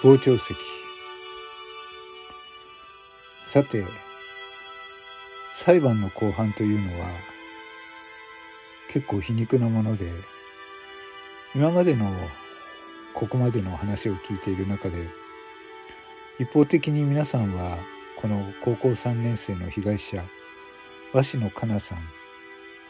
[0.00, 0.54] 傍聴席。
[3.48, 3.84] さて
[5.52, 7.08] 裁判の公判というのは
[8.92, 10.12] 結構皮肉なもので
[11.52, 12.12] 今までの
[13.12, 15.08] ここまでの話を聞いている中で
[16.38, 17.78] 一方的に皆さんは
[18.18, 20.22] この高校3年生の被害者
[21.12, 21.98] 鷲野香奈さん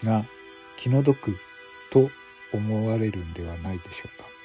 [0.06, 0.26] が
[0.76, 1.38] 気の毒
[1.90, 2.10] と
[2.52, 4.37] 思われるんではないでしょうか。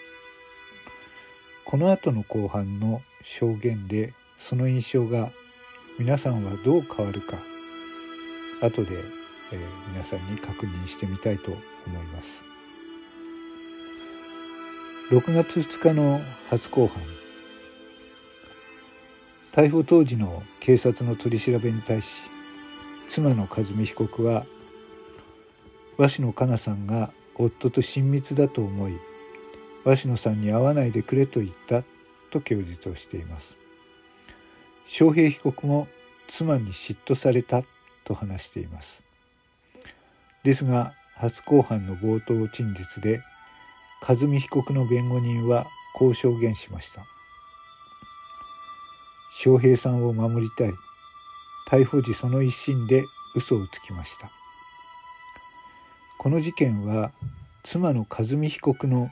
[1.65, 5.31] この後の後半の証言でその印象が
[5.97, 7.37] 皆さんはどう変わるか
[8.61, 8.95] 後で、
[9.51, 11.59] えー、皆さんに確認してみたいと思
[11.99, 12.43] います。
[15.09, 17.01] 6月2日の初公判。
[19.53, 22.23] 逮捕当時の警察の取り調べに対し
[23.07, 24.47] 妻の和美被告は
[25.99, 28.93] 鷲野香奈さんが夫と親密だと思い
[29.85, 31.83] 鷲野さんに会わないでくれと言った
[32.31, 33.55] と供述をしています。
[34.85, 35.87] 翔平被告も
[36.27, 37.63] 妻に嫉妬された
[38.03, 39.03] と話しています。
[40.43, 43.21] ですが初公判の冒頭陳述で
[44.05, 47.05] 和美被告の弁護人はこう証言しました。
[49.35, 50.73] 翔平さんを守りたい。
[51.69, 54.31] 逮捕時その一心で嘘をつきました。
[56.19, 57.11] この事件は
[57.63, 59.09] 妻の和美被告の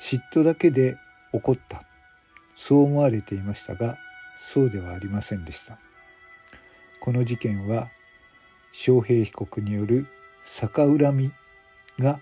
[0.00, 0.96] 嫉妬だけで
[1.32, 1.82] 起こった。
[2.54, 3.98] そう思われていましたが
[4.38, 5.78] そうではありませんでした。
[7.00, 7.88] この事件は
[8.72, 10.06] 翔平被告による
[10.44, 11.32] 逆恨み
[11.98, 12.20] が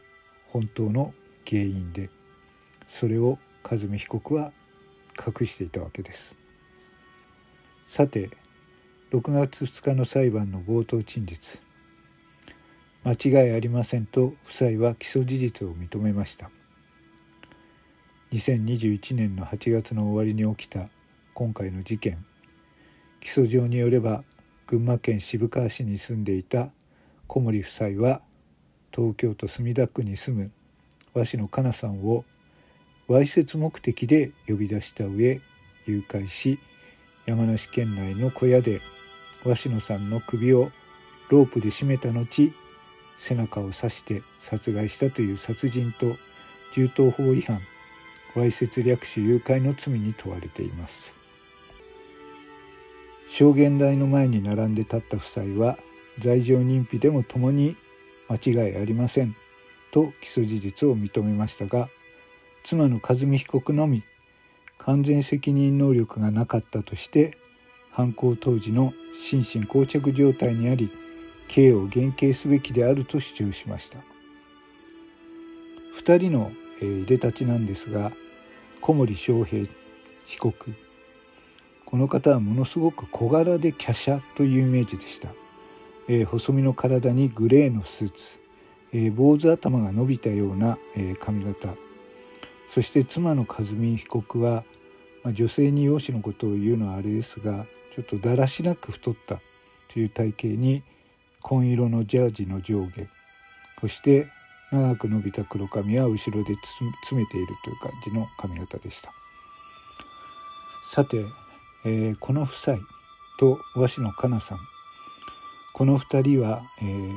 [0.49, 1.15] 本当の
[1.49, 2.11] 原因で
[2.87, 4.53] それを和美被告は
[5.19, 6.35] 隠していたわけです。
[7.89, 8.31] さて
[9.13, 11.59] 6月2日の裁判の冒頭陳述。
[13.05, 16.51] 間違いありませんと夫妻は起訴事実を認めました。
[18.35, 20.89] 2021年の8月の終わりに起きた
[21.35, 22.27] 今回の事件。
[23.21, 24.25] 起訴状によれば
[24.67, 26.71] 群馬県渋川市に住んでいた
[27.29, 28.23] 小森夫妻は
[28.93, 30.51] 東京都墨田区に住む
[31.15, 32.25] 鷲野香奈さんを
[33.07, 35.41] わいせつ目的で呼び出した上
[35.87, 36.59] 誘拐し
[37.27, 38.81] 山梨県内の小屋で
[39.45, 40.73] 鷲野さんの首を
[41.29, 42.53] ロープで絞めた後
[43.17, 46.17] 背中を刺して殺害したという殺人と
[46.73, 47.61] 銃刀法違反。
[48.35, 51.15] わいせつ略取誘拐の罪に問われています。
[53.29, 55.79] 証言台の前に並んで立った夫妻は
[56.19, 57.77] 罪状認否でも共に
[58.29, 59.35] 間違いありません
[59.91, 61.89] と起訴事実を認めましたが
[62.63, 64.05] 妻の和美被告のみ
[64.79, 67.37] 完全責任能力がなかったとして
[67.91, 70.91] 犯行当時の心神膠着状態にあり
[71.49, 73.99] 刑を減刑すべきであると主張しました。
[76.01, 76.53] 2人の
[76.83, 78.13] いでたちなんですが
[78.87, 79.67] 小森章平
[80.27, 80.75] 被告。
[81.87, 85.31] この方はものすごく小柄で華奢というイメージでした、
[86.07, 88.39] えー、細身の体にグレーのスーツ、
[88.93, 91.71] えー、坊主頭が伸びたような、えー、髪型。
[92.69, 94.65] そして妻の和美被告は、
[95.23, 97.65] まあ、女性に容姿のことを言うのはあれですが
[97.97, 99.41] ちょっとだらしなく太った
[99.95, 100.83] という体型に
[101.41, 103.07] 紺色のジャージの上下。
[103.81, 104.29] そして
[104.75, 109.13] 長く伸びた黒髪は後ろで詰めているという感じの髪型でした。
[110.91, 111.25] さて、
[111.85, 112.79] えー、この夫妻
[113.39, 114.59] と鷲野香奈さん。
[115.73, 117.13] この2人は、えー、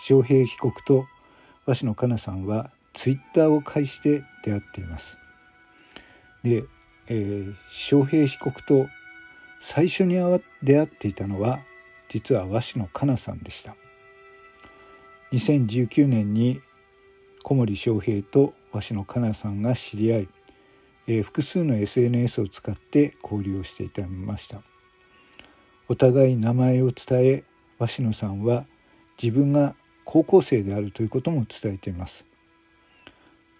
[0.00, 1.06] 翔平被告と
[1.66, 5.16] 鷲野香奈さんはツイッターを介して出会っています。
[6.42, 6.64] で、
[7.08, 8.86] えー、翔平被告と
[9.60, 10.16] 最初に
[10.62, 11.60] 出会っていたのは
[12.08, 13.76] 実は鷲野香奈さんでした。
[15.32, 16.60] 2019年に
[17.42, 20.28] 小森章平と鷲野香奈さんが知り合い、
[21.08, 24.62] えー、複数の SNS を使って交流をしていたました。
[25.88, 27.44] お互い名前を伝え
[27.78, 28.64] 鷲野さんは
[29.20, 29.74] 自分が
[30.04, 32.24] 高校生であるということも伝えています。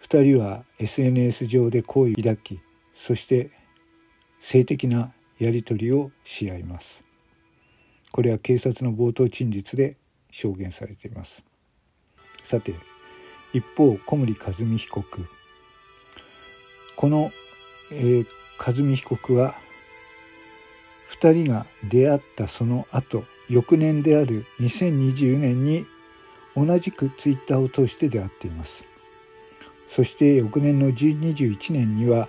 [0.05, 2.61] 2人は SNS 上で好意を抱き
[2.95, 3.51] そして
[4.41, 7.05] 性的なやり取りをし合います。
[8.13, 9.97] これは警察の冒頭陳述で
[10.31, 11.43] 証言されています。
[12.45, 12.75] さて
[13.53, 15.05] 一方小森和美被告。
[16.97, 17.33] この、
[17.91, 18.27] えー、
[18.59, 19.55] 和美被告は
[21.11, 25.87] 2人が出会ったその後翌年である2020年に
[26.57, 28.85] 同じくツイッターを通して出会っています。
[29.89, 32.29] そして翌年の2021年には、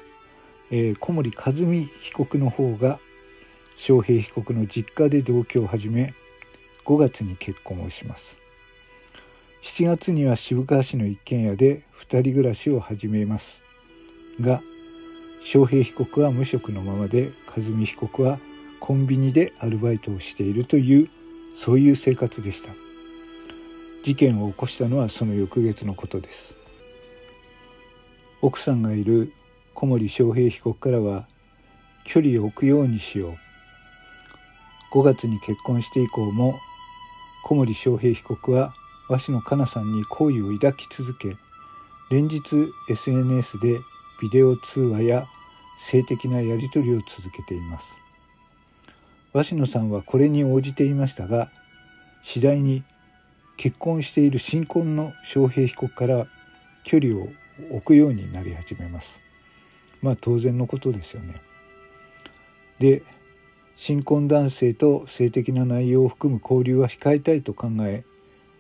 [0.70, 3.00] えー、小森和美被告の方が
[3.78, 6.14] 翔平被告の実家で同居を始め
[6.86, 8.43] 5月に結婚をします。
[9.64, 13.62] 7月には渋川市の一軒家で2人暮らしを始めます。
[14.42, 14.62] が
[15.40, 18.40] 翔平被告は無職のままで和美被告は
[18.82, 21.10] コンビニでアルバイトをしているという
[21.56, 22.72] そういう生活でした。
[24.04, 26.58] 事件を起こしたのはその翌月のことです。
[28.42, 29.32] 奥さんがいる
[29.74, 31.26] 小森章平被告からは
[32.04, 33.38] 距離を置くようにしよう。
[34.94, 36.60] 5月に結婚して以降も
[37.46, 38.76] 小森章平被告は
[39.10, 41.38] 鷲野香奈さんに好意を抱き続け
[42.10, 43.80] 連日 SNS で
[44.22, 45.28] ビデオ通話や
[45.78, 47.98] 性的なやり取りを続けています。
[49.34, 51.52] 鷲野さんはこれに応じていましたが
[52.24, 52.84] 次第に
[53.58, 56.28] 結婚している新婚の翔平被告から
[56.84, 57.28] 距離を
[57.72, 59.20] 置くようになり始めます。
[60.02, 61.42] まあ当然のことですよね。
[62.80, 63.04] で
[63.76, 68.04] 新婚男性と性的な内容を含む交流は控えたいと考え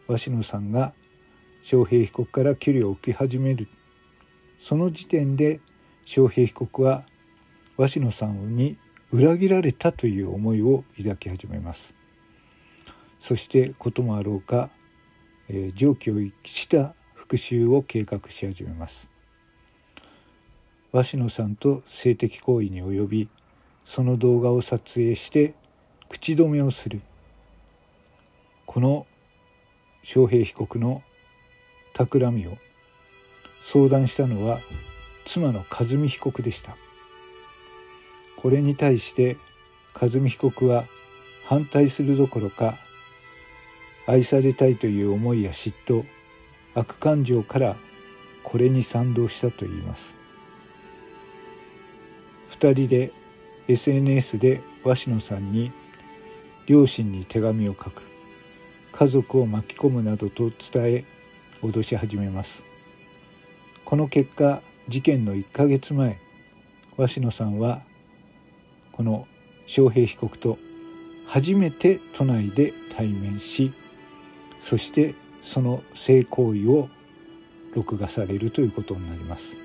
[0.07, 0.93] 鷲野さんが
[1.63, 3.67] 翔平被告から距離を置き始める。
[4.59, 5.59] その時点で
[6.05, 7.03] 翔平被告は
[7.77, 8.77] 鷲野さんに
[9.11, 11.93] 裏切られたという思いを抱き始めます。
[13.19, 14.69] そしてこともあろうか、
[15.47, 19.07] えー、常軌を逸した復讐を計画し始めます。
[20.91, 23.29] 鷲野さんと性的行為に及び
[23.85, 25.53] その動画を撮影して
[26.09, 27.01] 口止めをする。
[28.65, 29.07] この
[30.03, 31.01] 翔平被告の
[31.93, 32.57] 企みを
[33.63, 34.59] 相談したのは
[35.25, 36.75] 妻の和美被告でした。
[38.37, 39.37] これに対して
[39.99, 40.85] 和美被告は
[41.45, 42.77] 反対するどころか
[44.05, 46.03] 愛されたいという思いや嫉妬
[46.75, 47.77] 悪感情から
[48.43, 50.13] これに賛同したといいます。
[52.49, 53.11] 二人で
[53.69, 55.71] SNS で鷲野さんに
[56.65, 58.12] 両親に手紙を書く。
[58.93, 61.05] 家族を巻き込むなどと伝え
[61.63, 62.63] 脅し始めます。
[63.83, 66.19] この結果事件の1ヶ月前
[66.97, 67.81] 鷲野さんは
[68.91, 69.27] この
[69.65, 70.59] 翔平被告と
[71.25, 73.73] 初めて都内で対面し
[74.61, 76.89] そしてその性行為を
[77.73, 79.57] 録画されるということになります。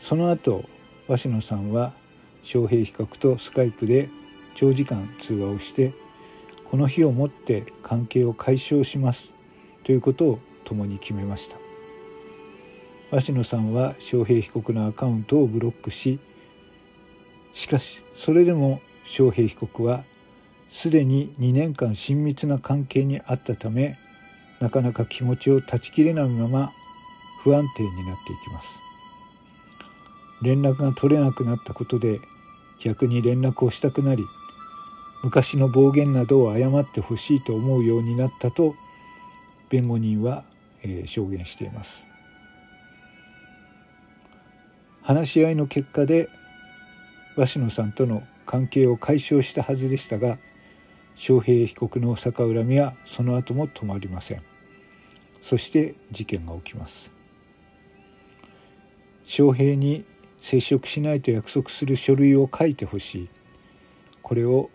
[0.00, 0.64] その後
[1.06, 1.92] 鷲野さんは
[2.42, 4.08] 翔平被告とスカイプで
[4.56, 5.92] 長時間通話をして
[6.72, 9.34] この日をもって関係を解消します
[9.84, 11.58] ということを共に決めました。
[13.10, 16.18] 鷲野さんは翔平被告のアカウントをブロックし
[17.52, 20.04] しかしそれでも翔平被告は
[20.70, 23.98] すでに2年間親密な関係にあったため
[24.58, 26.72] なかなか気持ちを断ち切れないまま
[27.44, 28.68] 不安定になっていきます。
[30.40, 32.18] 連絡が取れなくなったことで
[32.80, 34.24] 逆に連絡をしたくなり
[35.22, 38.74] 昔の暴言などを謝ってほしいと思うようになったと
[39.70, 40.44] 弁護人は、
[41.06, 42.04] 証言しています。
[45.02, 46.28] 話し合いの結果で
[47.36, 50.38] 鷲野さんとの関係を解消したはずでしたが
[51.16, 54.42] 翔平被告の逆恨みはその後も止まりません。
[55.42, 57.10] そして事件が起きます。
[59.24, 60.04] 翔平に
[60.40, 63.28] 接触しないと約束する書類を書いてほしい。
[64.22, 64.70] これを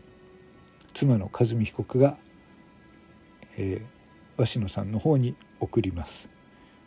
[0.98, 2.18] 妻の和美被告が、
[3.56, 6.28] えー、鷲野さんの方に送ります。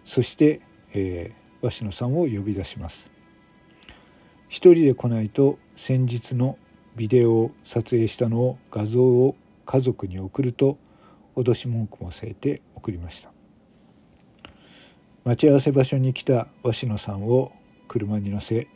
[0.05, 0.61] そして、
[0.93, 3.09] えー、鷲野さんを呼び出します。
[4.49, 6.59] 一人で来ないと先日の
[6.97, 10.77] ビデオを撮影したのを画像を家族に送ると
[11.37, 13.31] 脅し文句も据えて送りました。
[15.23, 17.53] 待ち合わせ場所に来た鷲野さんを
[17.87, 18.67] 車に乗せ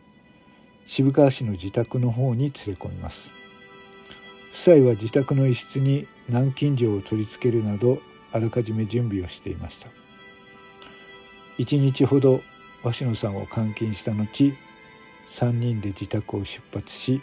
[0.86, 3.43] 渋川市の自宅の方に連れ込みます。
[4.54, 7.98] 夫妻は自宅の一室に南京錠を取り付けるなど
[8.32, 9.88] あらかじめ準備をしていました。
[11.58, 12.40] 1日ほど
[12.84, 14.54] 鷲野さんを監禁した後
[15.28, 17.20] 3人で自宅を出発し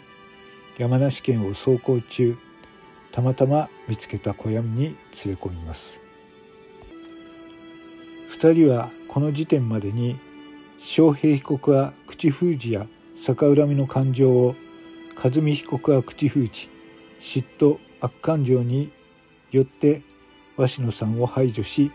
[0.76, 2.36] 山梨県を走行中
[3.10, 4.96] たまたま見つけた小屋に連
[5.26, 6.00] れ込みます。
[8.30, 10.18] 2人はこの時点までに
[10.78, 12.86] 翔平被告は口封じや
[13.16, 14.54] 逆恨みの感情を
[15.22, 16.68] 和美被告は口封じ
[17.22, 18.92] 嫉妬悪感情に
[19.52, 20.02] よって
[20.56, 21.92] 鷲野さんを排除し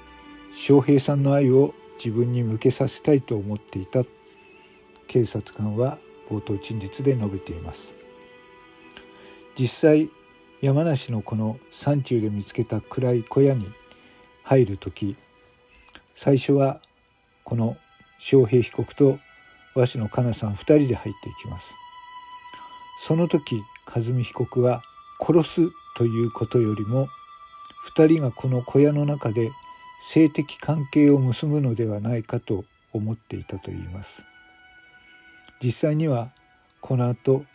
[0.55, 4.03] 翔平さんの愛を自分に向けさせたいと思っていた。
[5.07, 5.97] 警察官は
[6.29, 7.93] 冒頭陳述で述べています。
[9.59, 10.09] 実際
[10.61, 13.67] 山梨のこの山中で見つけた暗い小屋に
[14.43, 15.15] 入る時
[16.15, 16.81] 最初は
[17.43, 17.77] この
[18.17, 19.19] 翔平被告と
[19.75, 21.75] 鷲野香奈さん2人で入っていきます。
[23.05, 24.81] その時和美被告は
[25.19, 25.61] 殺す
[25.95, 27.09] ということよりも
[27.95, 29.51] 2人がこの小屋の中で
[29.99, 34.23] 性的関係を結ぶのではないかと思っていたといいます。
[35.63, 36.31] 実際には
[36.81, 37.45] この後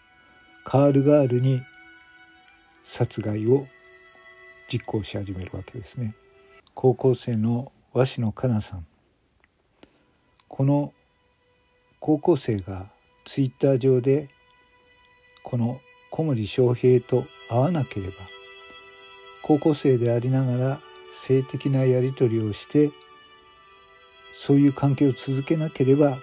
[0.64, 1.62] カールガールに
[2.85, 3.66] 殺害を
[4.73, 6.14] 実行し始めるわけですね。
[6.75, 8.87] 高校生の鷲野香奈さん。
[10.49, 10.92] この
[12.00, 12.90] 高校生が
[13.25, 14.28] ツイッター上で
[15.42, 18.14] この小森章平と会わなければ
[19.42, 20.80] 高校生でありながら
[21.12, 22.90] 性的なやり取りをして
[24.38, 26.18] そういう関係を続けなければ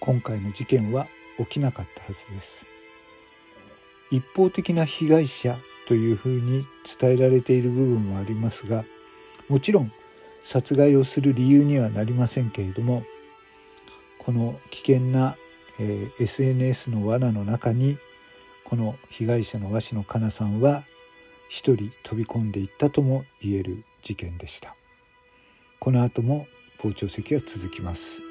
[0.00, 1.06] 今回の事件は
[1.38, 2.66] 起きなかったはずです。
[4.10, 6.66] 一方的な被害者というふうに
[6.98, 8.84] 伝えられている部分もありますが
[9.48, 9.92] もちろん
[10.42, 13.04] 殺害をする理由にはなりませんけれども
[14.18, 15.36] この危険な、
[15.78, 17.98] えー、SNS の罠の中に
[18.68, 20.84] この被害者の鷲野香奈さんは
[21.48, 24.76] 一人飛び込んでいったとも言える事件でした。
[25.80, 26.46] この後も
[26.78, 28.27] 傍聴席は続きます。